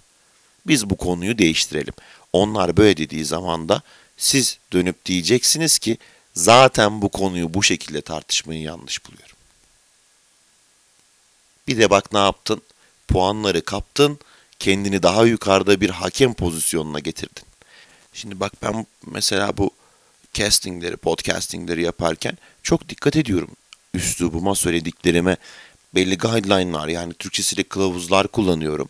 Biz 0.68 0.90
bu 0.90 0.98
konuyu 0.98 1.38
değiştirelim. 1.38 1.94
Onlar 2.34 2.78
böyle 2.78 2.98
dediği 2.98 3.26
zaman 3.26 3.70
da 3.70 3.82
siz 4.18 4.58
dönüp 4.74 5.06
diyeceksiniz 5.06 5.80
ki 5.80 5.98
zaten 6.34 7.02
bu 7.02 7.10
konuyu 7.10 7.54
bu 7.54 7.64
şekilde 7.64 8.02
tartışmayı 8.02 8.62
yanlış 8.62 9.06
buluyorum. 9.06 9.31
Bir 11.72 11.78
de 11.78 11.90
bak 11.90 12.14
ne 12.14 12.20
yaptın? 12.20 12.62
Puanları 13.08 13.62
kaptın, 13.62 14.20
kendini 14.60 15.04
daha 15.04 15.26
yukarıda 15.26 15.82
bir 15.82 15.90
hakem 15.90 16.34
pozisyonuna 16.34 17.00
getirdin. 17.00 17.44
Şimdi 18.14 18.40
bak 18.40 18.54
ben 18.64 18.86
mesela 19.06 19.58
bu 19.58 19.72
castingleri, 20.34 20.98
podcastingleri 20.98 21.84
yaparken 21.84 22.38
çok 22.64 22.90
dikkat 22.90 23.16
ediyorum. 23.16 23.50
Üslubuma, 23.94 24.56
söylediklerime 24.56 25.38
belli 25.96 26.18
guideline'lar 26.18 26.88
yani 26.88 27.14
Türkçesiyle 27.14 27.64
kılavuzlar 27.64 28.28
kullanıyorum. 28.28 28.90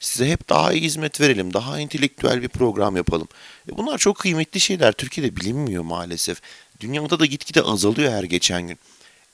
Size 0.00 0.30
hep 0.30 0.48
daha 0.48 0.72
iyi 0.72 0.82
hizmet 0.82 1.20
verelim, 1.20 1.54
daha 1.54 1.80
entelektüel 1.80 2.42
bir 2.42 2.48
program 2.48 2.96
yapalım. 2.96 3.28
E 3.72 3.76
bunlar 3.76 3.98
çok 3.98 4.18
kıymetli 4.18 4.60
şeyler. 4.60 4.92
Türkiye'de 4.92 5.36
bilinmiyor 5.36 5.82
maalesef. 5.82 6.40
Dünyada 6.80 7.20
da 7.20 7.26
gitgide 7.26 7.62
azalıyor 7.62 8.12
her 8.12 8.24
geçen 8.24 8.68
gün. 8.68 8.78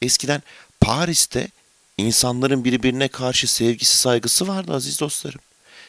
Eskiden 0.03 0.43
Paris'te 0.81 1.49
insanların 1.99 2.65
birbirine 2.65 3.09
karşı 3.09 3.47
sevgisi 3.47 3.99
saygısı 3.99 4.49
vardı 4.49 4.73
aziz 4.73 5.01
dostlarım. 5.01 5.41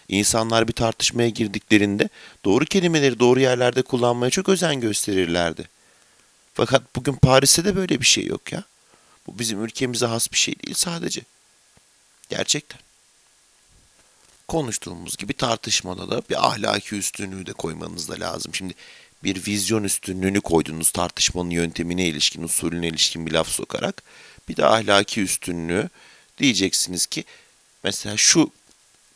İnsanlar 0.08 0.68
bir 0.68 0.74
tartışmaya 0.74 1.30
girdiklerinde 1.30 2.10
doğru 2.46 2.66
kelimeleri 2.66 3.20
doğru 3.20 3.40
yerlerde 3.40 3.82
kullanmaya 3.82 4.30
çok 4.30 4.50
özen 4.50 4.82
gösterirlerdi. 4.82 5.70
Fakat 6.54 6.96
bugün 6.96 7.14
Paris'te 7.14 7.66
de 7.66 7.76
böyle 7.76 8.02
bir 8.02 8.06
şey 8.06 8.26
yok 8.26 8.52
ya. 8.52 8.64
Bu 9.28 9.40
bizim 9.40 9.64
ülkemize 9.66 10.06
has 10.06 10.32
bir 10.32 10.38
şey 10.38 10.56
değil 10.66 10.76
sadece. 10.76 11.22
Gerçekten. 12.30 12.80
Konuştuğumuz 14.48 15.18
gibi 15.18 15.34
tartışmada 15.34 16.10
da 16.10 16.22
bir 16.30 16.48
ahlaki 16.48 16.96
üstünlüğü 16.96 17.46
de 17.46 17.54
koymanız 17.54 18.10
da 18.10 18.20
lazım. 18.20 18.56
Şimdi 18.56 18.74
bir 19.24 19.48
vizyon 19.48 19.84
üstünlüğünü 19.84 20.42
koydunuz 20.42 20.92
tartışmanın 20.92 21.50
yöntemine 21.50 22.08
ilişkin, 22.08 22.44
usulüne 22.44 22.88
ilişkin 22.88 23.26
bir 23.26 23.32
laf 23.32 23.48
sokarak. 23.48 24.04
Bir 24.50 24.58
de 24.58 24.66
ahlaki 24.66 25.22
üstünlüğü 25.22 25.90
diyeceksiniz 26.38 27.06
ki 27.06 27.24
mesela 27.84 28.18
şu 28.18 28.52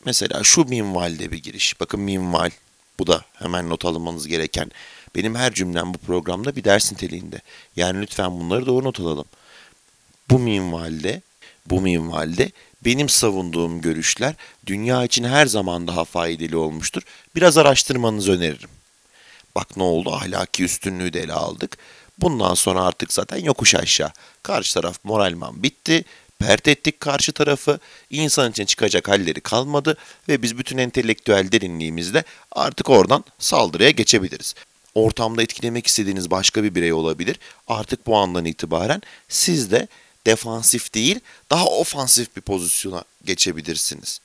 mesela 0.06 0.44
şu 0.44 0.66
minvalde 0.66 1.32
bir 1.32 1.38
giriş. 1.38 1.80
Bakın 1.80 2.00
minval 2.00 2.52
bu 3.00 3.08
da 3.08 3.26
hemen 3.34 3.70
not 3.70 3.86
almanız 3.86 4.28
gereken. 4.28 4.72
Benim 5.16 5.36
her 5.36 5.54
cümlem 5.54 5.94
bu 5.94 5.98
programda 5.98 6.56
bir 6.56 6.64
ders 6.64 6.92
niteliğinde. 6.92 7.42
Yani 7.76 8.02
lütfen 8.02 8.32
bunları 8.32 8.66
doğru 8.66 8.86
not 8.86 9.00
alalım. 9.00 9.26
Bu 10.30 10.40
minvalde, 10.40 11.22
bu 11.66 11.82
minvalde 11.82 12.52
benim 12.86 13.10
savunduğum 13.10 13.82
görüşler 13.82 14.36
dünya 14.66 15.04
için 15.04 15.24
her 15.24 15.46
zaman 15.46 15.88
daha 15.88 16.06
faydalı 16.06 16.60
olmuştur. 16.60 17.02
Biraz 17.36 17.58
araştırmanızı 17.58 18.32
öneririm. 18.32 18.70
Bak 19.56 19.78
ne 19.78 19.84
oldu 19.84 20.14
ahlaki 20.14 20.64
üstünlüğü 20.64 21.14
de 21.14 21.22
ele 21.22 21.34
aldık. 21.34 21.78
Bundan 22.18 22.54
sonra 22.54 22.82
artık 22.82 23.14
zaten 23.14 23.38
yokuş 23.38 23.76
aşağı. 23.76 24.12
Karşı 24.44 24.74
taraf 24.74 24.98
moralman 25.04 25.64
bitti. 25.64 26.06
Pert 26.40 26.68
ettik 26.68 27.00
karşı 27.00 27.32
tarafı. 27.32 27.80
İnsan 28.10 28.52
için 28.52 28.66
çıkacak 28.66 29.08
halleri 29.08 29.42
kalmadı. 29.42 29.98
Ve 30.30 30.42
biz 30.42 30.58
bütün 30.58 30.78
entelektüel 30.78 31.52
derinliğimizle 31.52 32.24
artık 32.52 32.90
oradan 32.90 33.24
saldırıya 33.40 33.90
geçebiliriz. 33.90 34.56
Ortamda 34.96 35.44
etkilemek 35.44 35.88
istediğiniz 35.88 36.32
başka 36.32 36.64
bir 36.64 36.76
birey 36.76 36.94
olabilir. 36.94 37.40
Artık 37.68 38.08
bu 38.08 38.18
andan 38.18 38.46
itibaren 38.46 39.02
siz 39.30 39.72
de 39.72 39.88
defansif 40.26 40.94
değil 40.94 41.20
daha 41.52 41.66
ofansif 41.66 42.36
bir 42.36 42.42
pozisyona 42.42 43.04
geçebilirsiniz. 43.26 44.20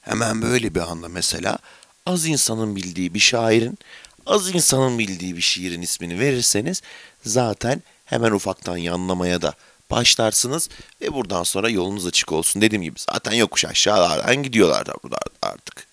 Hemen 0.00 0.42
böyle 0.42 0.74
bir 0.74 0.80
anda 0.80 1.08
mesela 1.08 1.58
az 2.06 2.26
insanın 2.26 2.76
bildiği 2.76 3.14
bir 3.14 3.18
şairin, 3.18 3.78
az 4.26 4.54
insanın 4.54 4.98
bildiği 4.98 5.36
bir 5.36 5.40
şiirin 5.40 5.82
ismini 5.82 6.18
verirseniz 6.20 6.82
zaten 7.24 7.82
hemen 8.04 8.30
ufaktan 8.30 8.76
yanlamaya 8.76 9.42
da 9.42 9.54
başlarsınız 9.90 10.68
ve 11.00 11.14
buradan 11.14 11.42
sonra 11.42 11.68
yolunuz 11.68 12.06
açık 12.06 12.32
olsun. 12.32 12.62
Dediğim 12.62 12.82
gibi 12.82 12.98
zaten 13.12 13.32
yokuş 13.32 13.64
aşağılardan 13.64 14.42
gidiyorlar 14.42 14.86
da 14.86 14.94
burada 15.02 15.18
artık. 15.42 15.86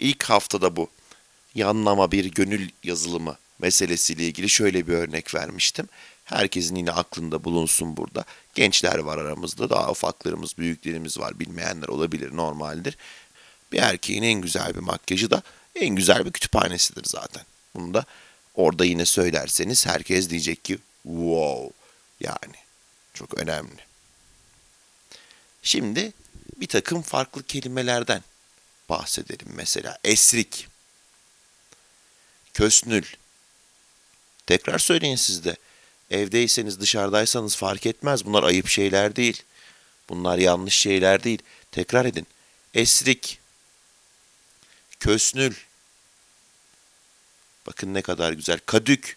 İlk 0.00 0.24
haftada 0.24 0.76
bu 0.76 0.88
yanlama 1.54 2.12
bir 2.12 2.24
gönül 2.24 2.70
yazılımı 2.84 3.36
meselesiyle 3.58 4.26
ilgili 4.26 4.48
şöyle 4.48 4.86
bir 4.86 4.92
örnek 4.92 5.34
vermiştim. 5.34 5.88
Herkesin 6.24 6.76
yine 6.76 6.92
aklında 6.92 7.44
bulunsun 7.44 7.96
burada. 7.96 8.24
Gençler 8.54 8.98
var 8.98 9.18
aramızda, 9.18 9.70
daha 9.70 9.90
ufaklarımız, 9.90 10.58
büyüklerimiz 10.58 11.18
var. 11.18 11.40
Bilmeyenler 11.40 11.88
olabilir, 11.88 12.36
normaldir. 12.36 12.96
Bir 13.72 13.78
erkeğin 13.78 14.22
en 14.22 14.40
güzel 14.40 14.74
bir 14.74 14.80
makyajı 14.80 15.30
da 15.30 15.42
en 15.74 15.96
güzel 15.96 16.26
bir 16.26 16.32
kütüphanesidir 16.32 17.04
zaten. 17.04 17.42
Bunu 17.74 17.94
da 17.94 18.04
orada 18.54 18.84
yine 18.84 19.06
söylerseniz 19.06 19.86
herkes 19.86 20.30
diyecek 20.30 20.64
ki 20.64 20.78
wow 21.02 21.72
yani 22.20 22.56
çok 23.14 23.38
önemli. 23.38 23.80
Şimdi 25.62 26.12
bir 26.56 26.66
takım 26.66 27.02
farklı 27.02 27.42
kelimelerden 27.42 28.22
bahsedelim 28.88 29.48
mesela. 29.54 29.98
Esrik, 30.04 30.68
kösnül. 32.54 33.04
Tekrar 34.46 34.78
söyleyin 34.78 35.16
siz 35.16 35.44
de. 35.44 35.56
Evdeyseniz 36.10 36.80
dışarıdaysanız 36.80 37.56
fark 37.56 37.86
etmez. 37.86 38.24
Bunlar 38.24 38.42
ayıp 38.42 38.68
şeyler 38.68 39.16
değil. 39.16 39.42
Bunlar 40.08 40.38
yanlış 40.38 40.74
şeyler 40.74 41.24
değil. 41.24 41.42
Tekrar 41.72 42.04
edin. 42.04 42.26
Esrik. 42.74 43.39
Kösnül. 45.00 45.54
Bakın 47.66 47.94
ne 47.94 48.02
kadar 48.02 48.32
güzel. 48.32 48.60
Kadük. 48.66 49.16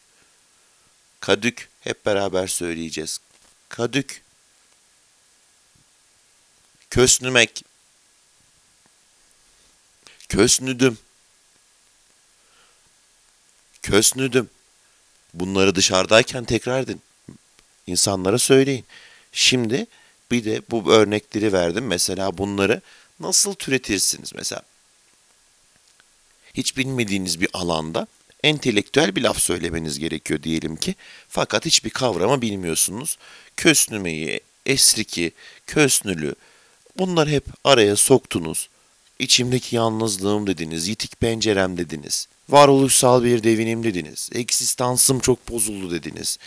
Kadük. 1.19 1.69
Hep 1.81 2.05
beraber 2.05 2.47
söyleyeceğiz. 2.47 3.19
Kadük. 3.69 4.21
Kösnümek. 6.89 7.63
Kösnüdüm. 10.29 10.97
Kösnüdüm. 13.81 14.49
Bunları 15.33 15.75
dışarıdayken 15.75 16.45
tekrar 16.45 16.81
edin. 16.81 17.01
İnsanlara 17.87 18.39
söyleyin. 18.39 18.85
Şimdi 19.31 19.87
bir 20.31 20.45
de 20.45 20.61
bu 20.71 20.93
örnekleri 20.93 21.53
verdim. 21.53 21.87
Mesela 21.87 22.37
bunları 22.37 22.81
nasıl 23.19 23.53
türetirsiniz? 23.53 24.33
Mesela 24.33 24.61
hiç 26.53 26.77
bilmediğiniz 26.77 27.41
bir 27.41 27.49
alanda 27.53 28.07
entelektüel 28.43 29.15
bir 29.15 29.21
laf 29.21 29.39
söylemeniz 29.39 29.99
gerekiyor 29.99 30.43
diyelim 30.43 30.75
ki. 30.75 30.95
Fakat 31.29 31.65
hiçbir 31.65 31.89
kavramı 31.89 32.41
bilmiyorsunuz. 32.41 33.17
Kösnümeyi, 33.57 34.39
esriki, 34.65 35.31
kösnülü 35.67 36.35
bunları 36.97 37.29
hep 37.29 37.45
araya 37.63 37.95
soktunuz. 37.95 38.69
İçimdeki 39.19 39.75
yalnızlığım 39.75 40.47
dediniz, 40.47 40.87
yitik 40.87 41.19
pencerem 41.19 41.77
dediniz. 41.77 42.27
Varoluşsal 42.49 43.23
bir 43.23 43.43
devinim 43.43 43.83
dediniz. 43.83 44.29
Eksistansım 44.33 45.19
çok 45.19 45.49
bozuldu 45.49 45.91
dediniz. 45.91 46.37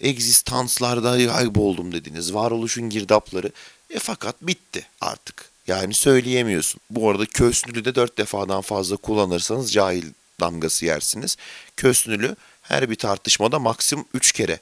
Egzistanslarda 0.00 1.32
kayboldum 1.32 1.92
dediniz. 1.92 2.34
Varoluşun 2.34 2.90
girdapları. 2.90 3.52
E 3.90 3.98
fakat 3.98 4.42
bitti 4.42 4.86
artık. 5.00 5.51
Yani 5.66 5.94
söyleyemiyorsun. 5.94 6.80
Bu 6.90 7.10
arada 7.10 7.26
kösnülü 7.26 7.84
de 7.84 7.94
dört 7.94 8.18
defadan 8.18 8.60
fazla 8.60 8.96
kullanırsanız 8.96 9.72
cahil 9.72 10.04
damgası 10.40 10.86
yersiniz. 10.86 11.36
Kösnülü 11.76 12.36
her 12.62 12.90
bir 12.90 12.96
tartışmada 12.96 13.58
maksimum 13.58 14.06
üç 14.14 14.32
kere 14.32 14.58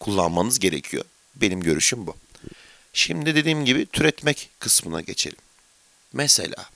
kullanmanız 0.00 0.58
gerekiyor. 0.58 1.04
Benim 1.36 1.60
görüşüm 1.60 2.06
bu. 2.06 2.16
Şimdi 2.92 3.34
dediğim 3.34 3.64
gibi 3.64 3.86
türetmek 3.86 4.50
kısmına 4.58 5.00
geçelim. 5.00 5.38
Mesela 6.12 6.70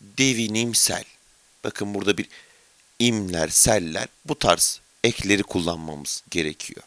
devinimsel. 0.00 1.04
Bakın 1.64 1.94
burada 1.94 2.18
bir 2.18 2.28
imler, 2.98 3.48
seller 3.48 4.08
bu 4.24 4.38
tarz 4.38 4.80
ekleri 5.04 5.42
kullanmamız 5.42 6.22
gerekiyor. 6.30 6.82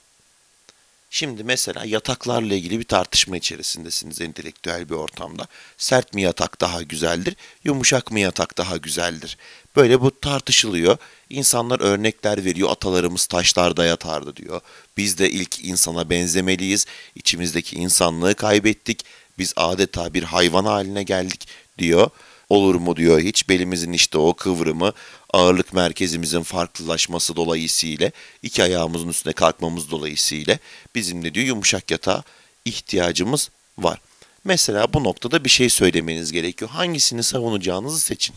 Şimdi 1.12 1.44
mesela 1.44 1.86
yataklarla 1.86 2.54
ilgili 2.54 2.80
bir 2.80 2.84
tartışma 2.84 3.38
içerisindesiniz 3.38 4.22
entelektüel 4.22 4.90
bir 4.90 4.94
ortamda. 4.94 5.48
Sert 5.78 6.14
mi 6.14 6.22
yatak 6.22 6.62
daha 6.62 6.82
güzeldir, 6.82 7.36
yumuşak 7.64 8.12
mı 8.12 8.20
yatak 8.20 8.58
daha 8.58 8.78
güzeldir? 8.78 9.38
Böyle 9.76 10.02
bu 10.02 10.20
tartışılıyor. 10.20 10.98
İnsanlar 11.30 11.80
örnekler 11.80 12.46
veriyor. 12.46 12.70
Atalarımız 12.72 13.26
taşlarda 13.26 13.86
yatardı 13.86 14.36
diyor. 14.36 14.62
Biz 14.98 15.18
de 15.18 15.30
ilk 15.30 15.66
insana 15.66 16.10
benzemeliyiz. 16.10 16.86
İçimizdeki 17.16 17.76
insanlığı 17.76 18.36
kaybettik. 18.36 19.06
Biz 19.38 19.54
adeta 19.56 20.14
bir 20.14 20.24
hayvan 20.24 20.66
haline 20.66 21.04
geldik 21.04 21.48
diyor. 21.78 22.10
Olur 22.50 22.76
mu 22.76 22.96
diyor 22.96 23.20
hiç 23.20 23.50
belimizin 23.50 23.94
işte 23.94 24.18
o 24.18 24.34
kıvrımı 24.34 24.94
ağırlık 25.34 25.74
merkezimizin 25.74 26.44
farklılaşması 26.44 27.36
dolayısıyla 27.36 28.12
iki 28.44 28.64
ayağımızın 28.64 29.08
üstüne 29.10 29.34
kalkmamız 29.34 29.92
dolayısıyla 29.92 30.58
bizim 30.96 31.24
de 31.24 31.34
diyor 31.34 31.46
yumuşak 31.46 31.92
yatağa 31.92 32.24
ihtiyacımız 32.66 33.50
var. 33.78 34.02
Mesela 34.44 34.94
bu 34.94 35.04
noktada 35.04 35.44
bir 35.44 35.50
şey 35.50 35.70
söylemeniz 35.70 36.32
gerekiyor. 36.32 36.72
Hangisini 36.72 37.24
savunacağınızı 37.24 38.00
seçin. 38.00 38.36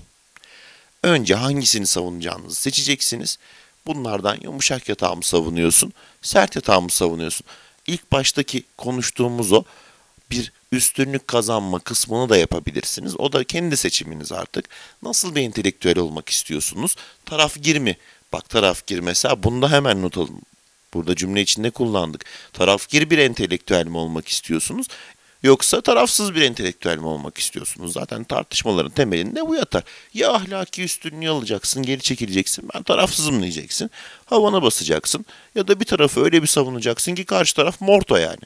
Önce 1.02 1.34
hangisini 1.34 1.86
savunacağınızı 1.86 2.56
seçeceksiniz. 2.56 3.38
Bunlardan 3.86 4.38
yumuşak 4.42 4.88
yatağı 4.88 5.16
mı 5.16 5.24
savunuyorsun, 5.24 5.92
sert 6.22 6.56
yatağı 6.56 6.82
mı 6.82 6.90
savunuyorsun? 6.90 7.46
İlk 7.86 8.12
baştaki 8.12 8.64
konuştuğumuz 8.78 9.52
o 9.52 9.64
bir 10.30 10.52
üstünlük 10.72 11.28
kazanma 11.28 11.78
kısmını 11.78 12.28
da 12.28 12.36
yapabilirsiniz. 12.36 13.20
O 13.20 13.32
da 13.32 13.44
kendi 13.44 13.76
seçiminiz 13.76 14.32
artık. 14.32 14.68
Nasıl 15.02 15.34
bir 15.34 15.42
entelektüel 15.42 15.98
olmak 15.98 16.28
istiyorsunuz? 16.28 16.96
Taraf 17.26 17.62
gir 17.62 17.78
mi? 17.78 17.96
Bak 18.32 18.48
taraf 18.48 18.86
gir 18.86 18.98
mesela 18.98 19.42
bunu 19.42 19.62
da 19.62 19.70
hemen 19.70 20.02
not 20.02 20.18
alın. 20.18 20.42
Burada 20.94 21.16
cümle 21.16 21.40
içinde 21.40 21.70
kullandık. 21.70 22.24
Taraf 22.52 22.88
gir 22.88 23.10
bir 23.10 23.18
entelektüel 23.18 23.86
mi 23.86 23.96
olmak 23.96 24.28
istiyorsunuz? 24.28 24.86
Yoksa 25.42 25.80
tarafsız 25.80 26.34
bir 26.34 26.42
entelektüel 26.42 26.98
mi 26.98 27.06
olmak 27.06 27.38
istiyorsunuz? 27.38 27.92
Zaten 27.92 28.24
tartışmaların 28.24 28.92
temelinde 28.92 29.48
bu 29.48 29.54
yatar. 29.54 29.82
Ya 30.14 30.32
ahlaki 30.32 30.82
üstünlüğü 30.82 31.30
alacaksın, 31.30 31.82
geri 31.82 32.00
çekileceksin. 32.00 32.68
Ben 32.74 32.82
tarafsızım 32.82 33.42
diyeceksin. 33.42 33.90
Havana 34.24 34.62
basacaksın. 34.62 35.26
Ya 35.54 35.68
da 35.68 35.80
bir 35.80 35.84
tarafı 35.84 36.24
öyle 36.24 36.42
bir 36.42 36.46
savunacaksın 36.46 37.14
ki 37.14 37.24
karşı 37.24 37.54
taraf 37.56 37.80
morto 37.80 38.16
yani. 38.16 38.42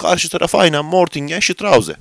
Karşı 0.00 0.28
taraf 0.28 0.54
aynen 0.54 0.84
Mortingen, 0.84 1.40
Strauze. 1.40 1.96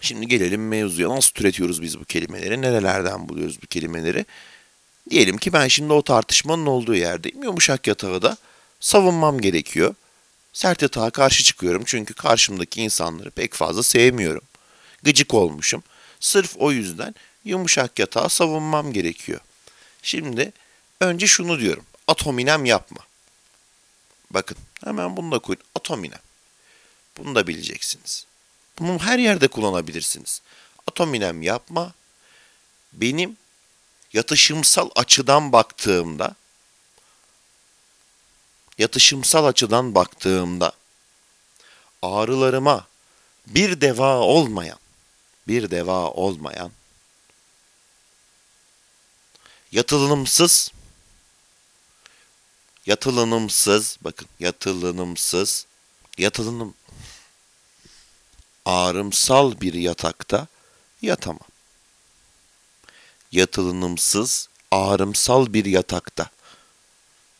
Şimdi 0.00 0.28
gelelim 0.28 0.68
mevzuya. 0.68 1.08
Nasıl 1.08 1.32
türetiyoruz 1.32 1.82
biz 1.82 2.00
bu 2.00 2.04
kelimeleri? 2.04 2.62
Nerelerden 2.62 3.28
buluyoruz 3.28 3.62
bu 3.62 3.66
kelimeleri? 3.66 4.26
Diyelim 5.10 5.38
ki 5.38 5.52
ben 5.52 5.68
şimdi 5.68 5.92
o 5.92 6.02
tartışmanın 6.02 6.66
olduğu 6.66 6.94
yerdeyim. 6.94 7.42
Yumuşak 7.42 7.86
yatağı 7.86 8.22
da 8.22 8.36
savunmam 8.80 9.40
gerekiyor. 9.40 9.94
Sert 10.52 10.82
yatağa 10.82 11.10
karşı 11.10 11.44
çıkıyorum 11.44 11.82
çünkü 11.86 12.14
karşımdaki 12.14 12.82
insanları 12.82 13.30
pek 13.30 13.54
fazla 13.54 13.82
sevmiyorum. 13.82 14.42
Gıcık 15.02 15.34
olmuşum. 15.34 15.82
Sırf 16.20 16.56
o 16.58 16.72
yüzden 16.72 17.14
yumuşak 17.44 17.98
yatağı 17.98 18.28
savunmam 18.28 18.92
gerekiyor. 18.92 19.40
Şimdi 20.02 20.52
önce 21.00 21.26
şunu 21.26 21.60
diyorum. 21.60 21.84
Atominem 22.06 22.64
yapma. 22.64 23.00
Bakın 24.30 24.56
hemen 24.84 25.16
bunu 25.16 25.32
da 25.32 25.38
koyun. 25.38 25.60
Atominem. 25.74 26.31
Bunu 27.18 27.34
da 27.34 27.46
bileceksiniz. 27.46 28.26
Bunu 28.78 28.98
her 28.98 29.18
yerde 29.18 29.48
kullanabilirsiniz. 29.48 30.42
Atominem 30.86 31.42
yapma. 31.42 31.92
Benim 32.92 33.36
yatışımsal 34.12 34.90
açıdan 34.96 35.52
baktığımda 35.52 36.34
yatışımsal 38.78 39.44
açıdan 39.46 39.94
baktığımda 39.94 40.72
ağrılarıma 42.02 42.86
bir 43.46 43.80
deva 43.80 44.16
olmayan 44.18 44.78
bir 45.48 45.70
deva 45.70 46.10
olmayan 46.10 46.72
yatılımsız 49.72 50.72
yatılımsız 52.86 53.98
bakın 54.00 54.28
yatılımsız 54.40 55.66
yatılım 56.18 56.74
ağrımsal 58.66 59.60
bir 59.60 59.74
yatakta 59.74 60.46
yatamam. 61.02 61.48
Yatılımsız 63.32 64.48
ağrımsal 64.70 65.52
bir 65.52 65.64
yatakta. 65.64 66.30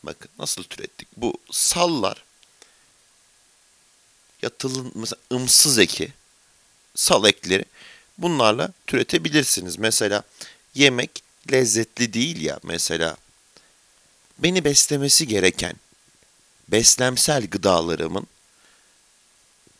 Bakın 0.03 0.29
nasıl 0.39 0.63
türettik. 0.63 1.07
Bu 1.17 1.37
sallar 1.51 2.23
yatılın 4.41 4.91
mesela 4.95 5.19
ımsız 5.31 5.79
eki 5.79 6.13
sal 6.95 7.25
ekleri 7.25 7.65
bunlarla 8.17 8.73
türetebilirsiniz. 8.87 9.79
Mesela 9.79 10.23
yemek 10.75 11.23
lezzetli 11.51 12.13
değil 12.13 12.41
ya 12.41 12.59
mesela 12.63 13.17
beni 14.39 14.63
beslemesi 14.63 15.27
gereken 15.27 15.75
beslemsel 16.67 17.47
gıdalarımın 17.47 18.27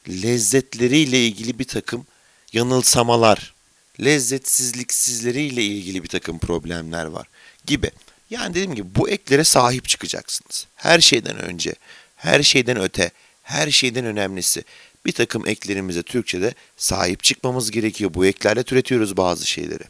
lezzetleriyle 0.10 1.26
ilgili 1.26 1.60
bir 1.60 1.68
takım 1.68 2.06
yanılsamalar, 2.54 3.54
lezzetsizliksizleriyle 4.00 5.64
ilgili 5.64 6.04
bir 6.04 6.08
takım 6.08 6.40
problemler 6.40 7.06
var 7.06 7.28
gibi. 7.66 7.92
Yani 8.30 8.50
dediğim 8.50 8.76
gibi 8.76 8.96
bu 8.96 9.10
eklere 9.10 9.44
sahip 9.44 9.88
çıkacaksınız. 9.88 10.68
Her 10.76 11.00
şeyden 11.00 11.38
önce, 11.38 11.74
her 12.16 12.44
şeyden 12.44 12.80
öte, 12.80 13.12
her 13.44 13.72
şeyden 13.72 14.06
önemlisi 14.06 14.64
bir 15.06 15.12
takım 15.12 15.48
eklerimize 15.48 16.04
Türkçe'de 16.04 16.54
sahip 16.78 17.24
çıkmamız 17.24 17.72
gerekiyor. 17.72 18.14
Bu 18.14 18.26
eklerle 18.26 18.64
türetiyoruz 18.64 19.18
bazı 19.18 19.46
şeyleri. 19.46 19.84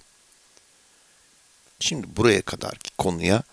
Şimdi 1.79 2.07
buraya 2.15 2.41
kadarki 2.41 2.91
konuya 2.97 3.43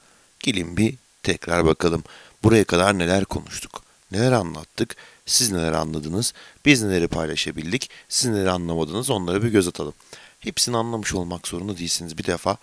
gelin 0.40 0.76
bir 0.76 0.94
tekrar 1.22 1.66
bakalım. 1.66 2.04
Buraya 2.42 2.64
kadar 2.64 2.98
neler 2.98 3.24
konuştuk, 3.24 3.82
neler 4.12 4.32
anlattık, 4.32 4.96
siz 5.30 5.52
neler 5.52 5.72
anladınız, 5.72 6.32
biz 6.64 6.82
neleri 6.82 7.08
paylaşabildik, 7.08 7.90
siz 8.08 8.30
neleri 8.30 8.50
anlamadınız 8.50 9.10
onlara 9.10 9.42
bir 9.42 9.48
göz 9.48 9.68
atalım. 9.68 9.94
Hepsini 10.40 10.76
anlamış 10.76 11.14
olmak 11.14 11.48
zorunda 11.48 11.78
değilsiniz. 11.78 12.18
Bir 12.18 12.24
defa 12.24 12.56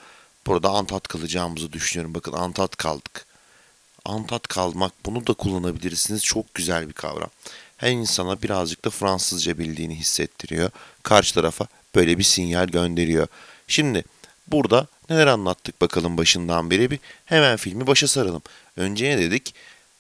burada 0.48 0.70
antat 0.70 1.08
kalacağımızı 1.08 1.74
düşünüyorum. 1.74 2.14
Bakın 2.16 2.34
antat 2.34 2.76
kaldık. 2.76 3.26
Antat 4.06 4.48
kalmak 4.48 4.94
bunu 5.06 5.28
da 5.28 5.34
kullanabilirsiniz. 5.34 6.24
Çok 6.24 6.54
güzel 6.54 6.88
bir 6.88 6.94
kavram. 6.94 7.30
Her 7.78 7.92
insana 7.92 8.42
birazcık 8.42 8.86
da 8.86 8.90
Fransızca 8.90 9.58
bildiğini 9.58 9.96
hissettiriyor. 9.96 10.70
Karşı 11.04 11.34
tarafa 11.34 11.68
böyle 11.96 12.18
bir 12.18 12.24
sinyal 12.24 12.68
gönderiyor. 12.68 13.28
Şimdi 13.68 14.04
burada 14.48 14.88
neler 15.10 15.28
anlattık 15.28 15.82
bakalım 15.82 16.18
başından 16.18 16.72
beri 16.72 16.92
bir 16.92 17.00
hemen 17.26 17.58
filmi 17.58 17.88
başa 17.88 18.08
saralım. 18.08 18.42
Önce 18.78 19.06
ne 19.06 19.18
dedik? 19.18 19.54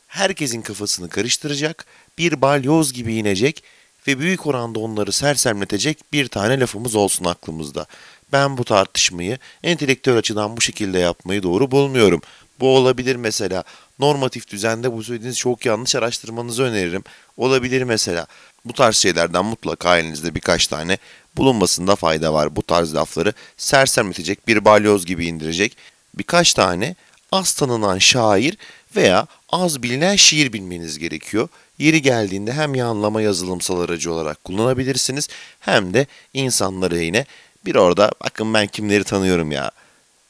Herkesin 0.07 0.61
kafasını 0.61 1.09
karıştıracak, 1.09 1.85
bir 2.17 2.41
balyoz 2.41 2.93
gibi 2.93 3.15
inecek 3.15 3.63
ve 4.07 4.19
büyük 4.19 4.47
oranda 4.47 4.79
onları 4.79 5.11
sersemletecek 5.11 6.13
bir 6.13 6.27
tane 6.27 6.59
lafımız 6.59 6.95
olsun 6.95 7.25
aklımızda. 7.25 7.85
Ben 8.33 8.57
bu 8.57 8.65
tartışmayı 8.65 9.37
entelektüel 9.63 10.17
açıdan 10.17 10.57
bu 10.57 10.61
şekilde 10.61 10.99
yapmayı 10.99 11.43
doğru 11.43 11.71
bulmuyorum. 11.71 12.21
Bu 12.59 12.77
olabilir 12.77 13.15
mesela. 13.15 13.63
Normatif 13.99 14.47
düzende 14.47 14.93
bu 14.93 15.03
söylediğiniz 15.03 15.37
çok 15.37 15.65
yanlış 15.65 15.95
araştırmanızı 15.95 16.63
öneririm. 16.63 17.03
Olabilir 17.37 17.83
mesela. 17.83 18.27
Bu 18.65 18.73
tarz 18.73 18.95
şeylerden 18.95 19.45
mutlaka 19.45 19.97
elinizde 19.97 20.35
birkaç 20.35 20.67
tane 20.67 20.97
bulunmasında 21.37 21.95
fayda 21.95 22.33
var. 22.33 22.55
Bu 22.55 22.63
tarz 22.63 22.95
lafları 22.95 23.33
sersemletecek 23.57 24.47
bir 24.47 24.65
balyoz 24.65 25.05
gibi 25.05 25.25
indirecek 25.25 25.77
birkaç 26.13 26.53
tane 26.53 26.95
az 27.31 27.53
tanınan 27.53 27.97
şair 27.97 28.57
veya 28.95 29.27
az 29.49 29.83
bilinen 29.83 30.15
şiir 30.15 30.53
bilmeniz 30.53 30.99
gerekiyor. 30.99 31.49
Yeri 31.77 32.01
geldiğinde 32.01 32.53
hem 32.53 32.75
yanlama 32.75 33.21
yazılımsal 33.21 33.81
aracı 33.81 34.13
olarak 34.13 34.43
kullanabilirsiniz 34.43 35.27
hem 35.59 35.93
de 35.93 36.07
insanları 36.33 36.97
yine 36.97 37.25
bir 37.65 37.75
orada 37.75 38.11
bakın 38.23 38.53
ben 38.53 38.67
kimleri 38.67 39.03
tanıyorum 39.03 39.51
ya 39.51 39.71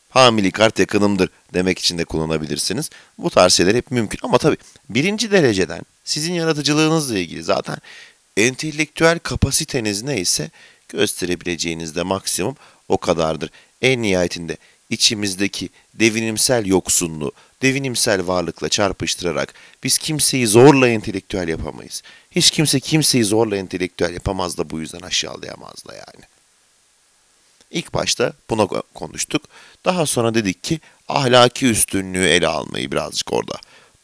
hamili 0.10 0.52
kart 0.52 0.80
yakınımdır 0.80 1.30
demek 1.54 1.80
için 1.80 1.98
de 1.98 2.06
kullanabilirsiniz. 2.06 2.90
Bu 3.18 3.30
tarz 3.30 3.54
şeyler 3.54 3.76
hep 3.76 3.92
mümkün 3.92 4.20
ama 4.24 4.38
tabii 4.38 4.58
birinci 4.90 5.32
dereceden 5.32 5.82
sizin 6.04 6.34
yaratıcılığınızla 6.34 7.18
ilgili 7.18 7.44
zaten 7.44 7.78
entelektüel 8.38 9.20
kapasiteniz 9.20 10.04
neyse 10.04 10.50
gösterebileceğiniz 10.90 11.96
de 11.96 12.04
maksimum 12.04 12.56
o 12.90 12.98
kadardır. 12.98 13.50
En 13.82 14.02
nihayetinde 14.02 14.58
içimizdeki 14.90 15.70
devinimsel 15.94 16.66
yoksunluğu, 16.66 17.32
devinimsel 17.62 18.28
varlıkla 18.28 18.70
çarpıştırarak 18.70 19.54
biz 19.84 19.98
kimseyi 19.98 20.48
zorla 20.48 20.88
entelektüel 20.88 21.48
yapamayız. 21.48 22.04
Hiç 22.32 22.52
kimse 22.52 22.80
kimseyi 22.80 23.24
zorla 23.24 23.58
entelektüel 23.58 24.14
yapamaz 24.14 24.58
da 24.58 24.70
bu 24.70 24.80
yüzden 24.80 25.02
aşağılayamaz 25.02 25.86
da 25.88 25.94
yani. 25.94 26.26
İlk 27.72 27.94
başta 27.94 28.34
buna 28.50 28.68
konuştuk. 28.94 29.42
Daha 29.86 30.06
sonra 30.06 30.34
dedik 30.34 30.64
ki 30.64 30.80
ahlaki 31.08 31.66
üstünlüğü 31.66 32.26
ele 32.26 32.48
almayı 32.48 32.92
birazcık 32.92 33.34
orada 33.34 33.56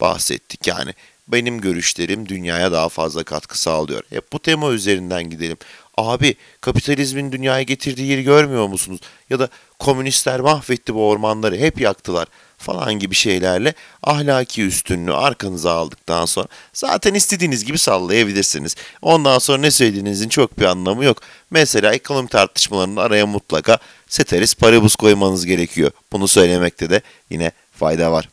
bahsettik. 0.01 0.67
Yani 0.67 0.93
benim 1.27 1.61
görüşlerim 1.61 2.29
dünyaya 2.29 2.71
daha 2.71 2.89
fazla 2.89 3.23
katkı 3.23 3.61
sağlıyor. 3.61 4.03
Hep 4.09 4.33
bu 4.33 4.39
tema 4.39 4.71
üzerinden 4.71 5.29
gidelim. 5.29 5.57
Abi 5.97 6.35
kapitalizmin 6.61 7.31
dünyaya 7.31 7.63
getirdiği 7.63 8.07
yeri 8.07 8.23
görmüyor 8.23 8.67
musunuz? 8.67 8.99
Ya 9.29 9.39
da 9.39 9.49
komünistler 9.79 10.39
mahvetti 10.39 10.95
bu 10.95 11.09
ormanları 11.09 11.57
hep 11.57 11.81
yaktılar 11.81 12.27
falan 12.57 12.93
gibi 12.93 13.15
şeylerle 13.15 13.73
ahlaki 14.03 14.63
üstünlüğü 14.63 15.13
arkanıza 15.13 15.71
aldıktan 15.71 16.25
sonra 16.25 16.47
zaten 16.73 17.13
istediğiniz 17.13 17.65
gibi 17.65 17.77
sallayabilirsiniz. 17.77 18.75
Ondan 19.01 19.39
sonra 19.39 19.57
ne 19.57 19.71
söylediğinizin 19.71 20.29
çok 20.29 20.59
bir 20.59 20.65
anlamı 20.65 21.05
yok. 21.05 21.21
Mesela 21.51 21.93
ekonomi 21.93 22.27
tartışmalarının 22.27 22.95
araya 22.95 23.25
mutlaka 23.25 23.77
seteris 24.07 24.55
paribus 24.55 24.95
koymanız 24.95 25.45
gerekiyor. 25.45 25.91
Bunu 26.11 26.27
söylemekte 26.27 26.89
de 26.89 27.01
yine 27.29 27.51
fayda 27.71 28.11
var. 28.11 28.29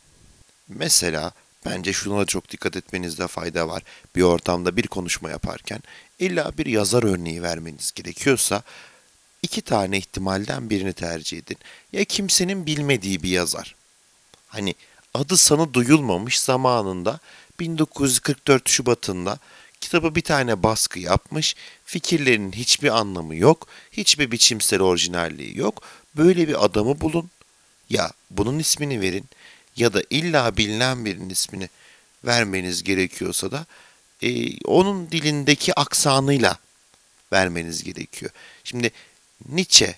Mesela 0.69 1.31
bence 1.65 1.93
şuna 1.93 2.19
da 2.19 2.25
çok 2.25 2.49
dikkat 2.49 2.75
etmenizde 2.75 3.27
fayda 3.27 3.67
var. 3.67 3.83
Bir 4.15 4.21
ortamda 4.21 4.77
bir 4.77 4.87
konuşma 4.87 5.29
yaparken 5.29 5.79
illa 6.19 6.51
bir 6.57 6.65
yazar 6.65 7.03
örneği 7.03 7.43
vermeniz 7.43 7.91
gerekiyorsa 7.95 8.63
iki 9.41 9.61
tane 9.61 9.97
ihtimalden 9.97 10.69
birini 10.69 10.93
tercih 10.93 11.37
edin. 11.37 11.57
Ya 11.93 12.03
kimsenin 12.05 12.65
bilmediği 12.65 13.23
bir 13.23 13.29
yazar. 13.29 13.75
Hani 14.47 14.75
adı 15.13 15.37
sanı 15.37 15.73
duyulmamış 15.73 16.39
zamanında 16.39 17.19
1944 17.59 18.69
Şubat'ında 18.69 19.39
kitabı 19.81 20.15
bir 20.15 20.21
tane 20.21 20.63
baskı 20.63 20.99
yapmış, 20.99 21.55
fikirlerinin 21.85 22.51
hiçbir 22.51 22.97
anlamı 22.97 23.35
yok, 23.35 23.67
hiçbir 23.91 24.31
biçimsel 24.31 24.81
orijinalliği 24.81 25.57
yok. 25.57 25.83
Böyle 26.15 26.47
bir 26.47 26.65
adamı 26.65 27.01
bulun. 27.01 27.29
Ya 27.89 28.11
bunun 28.29 28.59
ismini 28.59 29.01
verin 29.01 29.25
ya 29.75 29.93
da 29.93 30.03
illa 30.09 30.57
bilinen 30.57 31.05
birinin 31.05 31.29
ismini 31.29 31.69
vermeniz 32.25 32.83
gerekiyorsa 32.83 33.51
da 33.51 33.65
e, 34.21 34.57
onun 34.65 35.11
dilindeki 35.11 35.79
aksanıyla 35.79 36.57
vermeniz 37.33 37.83
gerekiyor. 37.83 38.31
Şimdi 38.63 38.91
Nietzsche 39.49 39.95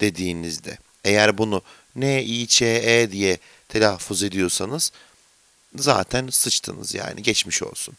dediğinizde 0.00 0.78
eğer 1.04 1.38
bunu 1.38 1.62
N 1.96 2.22
I 2.22 2.46
Ç 2.46 2.62
E 2.62 3.12
diye 3.12 3.38
telaffuz 3.68 4.22
ediyorsanız 4.22 4.92
zaten 5.76 6.28
sıçtınız 6.28 6.94
yani 6.94 7.22
geçmiş 7.22 7.62
olsun. 7.62 7.94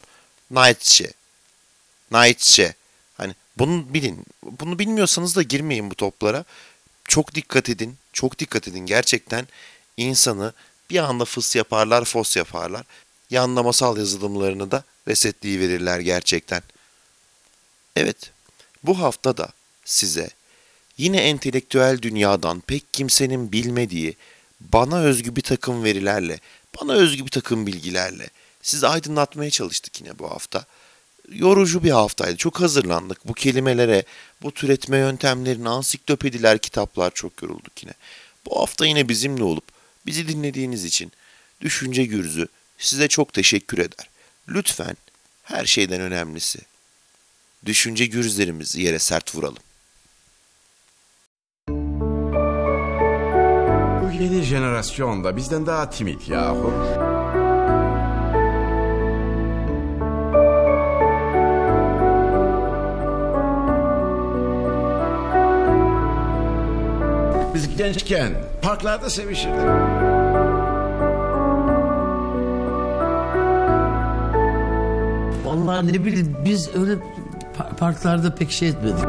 Nietzsche. 0.50 1.12
Nietzsche. 2.12 2.74
Hani 3.16 3.34
bunu 3.58 3.94
bilin. 3.94 4.26
Bunu 4.42 4.78
bilmiyorsanız 4.78 5.36
da 5.36 5.42
girmeyin 5.42 5.90
bu 5.90 5.94
toplara. 5.94 6.44
Çok 7.08 7.34
dikkat 7.34 7.68
edin. 7.68 7.96
Çok 8.12 8.38
dikkat 8.38 8.68
edin. 8.68 8.86
Gerçekten 8.86 9.48
insanı 9.96 10.52
bir 10.90 10.98
anda 10.98 11.24
fıs 11.24 11.56
yaparlar, 11.56 12.04
fos 12.04 12.36
yaparlar. 12.36 12.86
Yanlamasal 13.30 13.98
yazılımlarını 13.98 14.70
da 14.70 14.84
resetleyiverirler 15.08 16.00
gerçekten. 16.00 16.62
Evet, 17.96 18.32
bu 18.82 18.98
hafta 18.98 19.36
da 19.36 19.48
size 19.84 20.30
yine 20.98 21.16
entelektüel 21.16 22.02
dünyadan 22.02 22.60
pek 22.60 22.94
kimsenin 22.94 23.52
bilmediği 23.52 24.16
bana 24.60 25.00
özgü 25.00 25.36
bir 25.36 25.42
takım 25.42 25.84
verilerle, 25.84 26.40
bana 26.80 26.92
özgü 26.92 27.24
bir 27.24 27.30
takım 27.30 27.66
bilgilerle 27.66 28.30
sizi 28.64 28.86
aydınlatmaya 28.86 29.50
çalıştık 29.50 30.00
yine 30.00 30.18
bu 30.18 30.30
hafta. 30.30 30.64
Yorucu 31.28 31.84
bir 31.84 31.90
haftaydı. 31.90 32.36
Çok 32.36 32.60
hazırlandık. 32.60 33.28
Bu 33.28 33.34
kelimelere, 33.34 34.04
bu 34.42 34.52
türetme 34.52 34.96
yöntemlerine, 34.98 35.68
ansiklopediler, 35.68 36.58
kitaplar 36.58 37.10
çok 37.10 37.42
yorulduk 37.42 37.82
yine. 37.82 37.92
Bu 38.46 38.60
hafta 38.60 38.86
yine 38.86 39.08
bizimle 39.08 39.44
olup 39.44 39.73
bizi 40.06 40.28
dinlediğiniz 40.28 40.84
için 40.84 41.12
Düşünce 41.60 42.04
Gürzü 42.04 42.48
size 42.78 43.08
çok 43.08 43.32
teşekkür 43.32 43.78
eder. 43.78 44.08
Lütfen 44.48 44.96
her 45.42 45.64
şeyden 45.64 46.00
önemlisi 46.00 46.58
düşünce 47.66 48.06
gürzlerimizi 48.06 48.82
yere 48.82 48.98
sert 48.98 49.34
vuralım. 49.34 49.62
Bu 54.02 54.22
yeni 54.22 54.42
jenerasyon 54.42 55.24
da 55.24 55.36
bizden 55.36 55.66
daha 55.66 55.90
timid 55.90 56.20
yahu. 56.28 57.03
Gençken 67.78 68.32
parklarda 68.62 69.10
sevişirdik. 69.10 69.60
Vallahi 75.44 75.86
ne 75.86 76.04
bileyim 76.04 76.36
biz 76.44 76.70
öyle 76.76 76.92
pa- 77.58 77.76
parklarda 77.78 78.34
pek 78.34 78.50
şey 78.50 78.68
etmedik. 78.68 79.04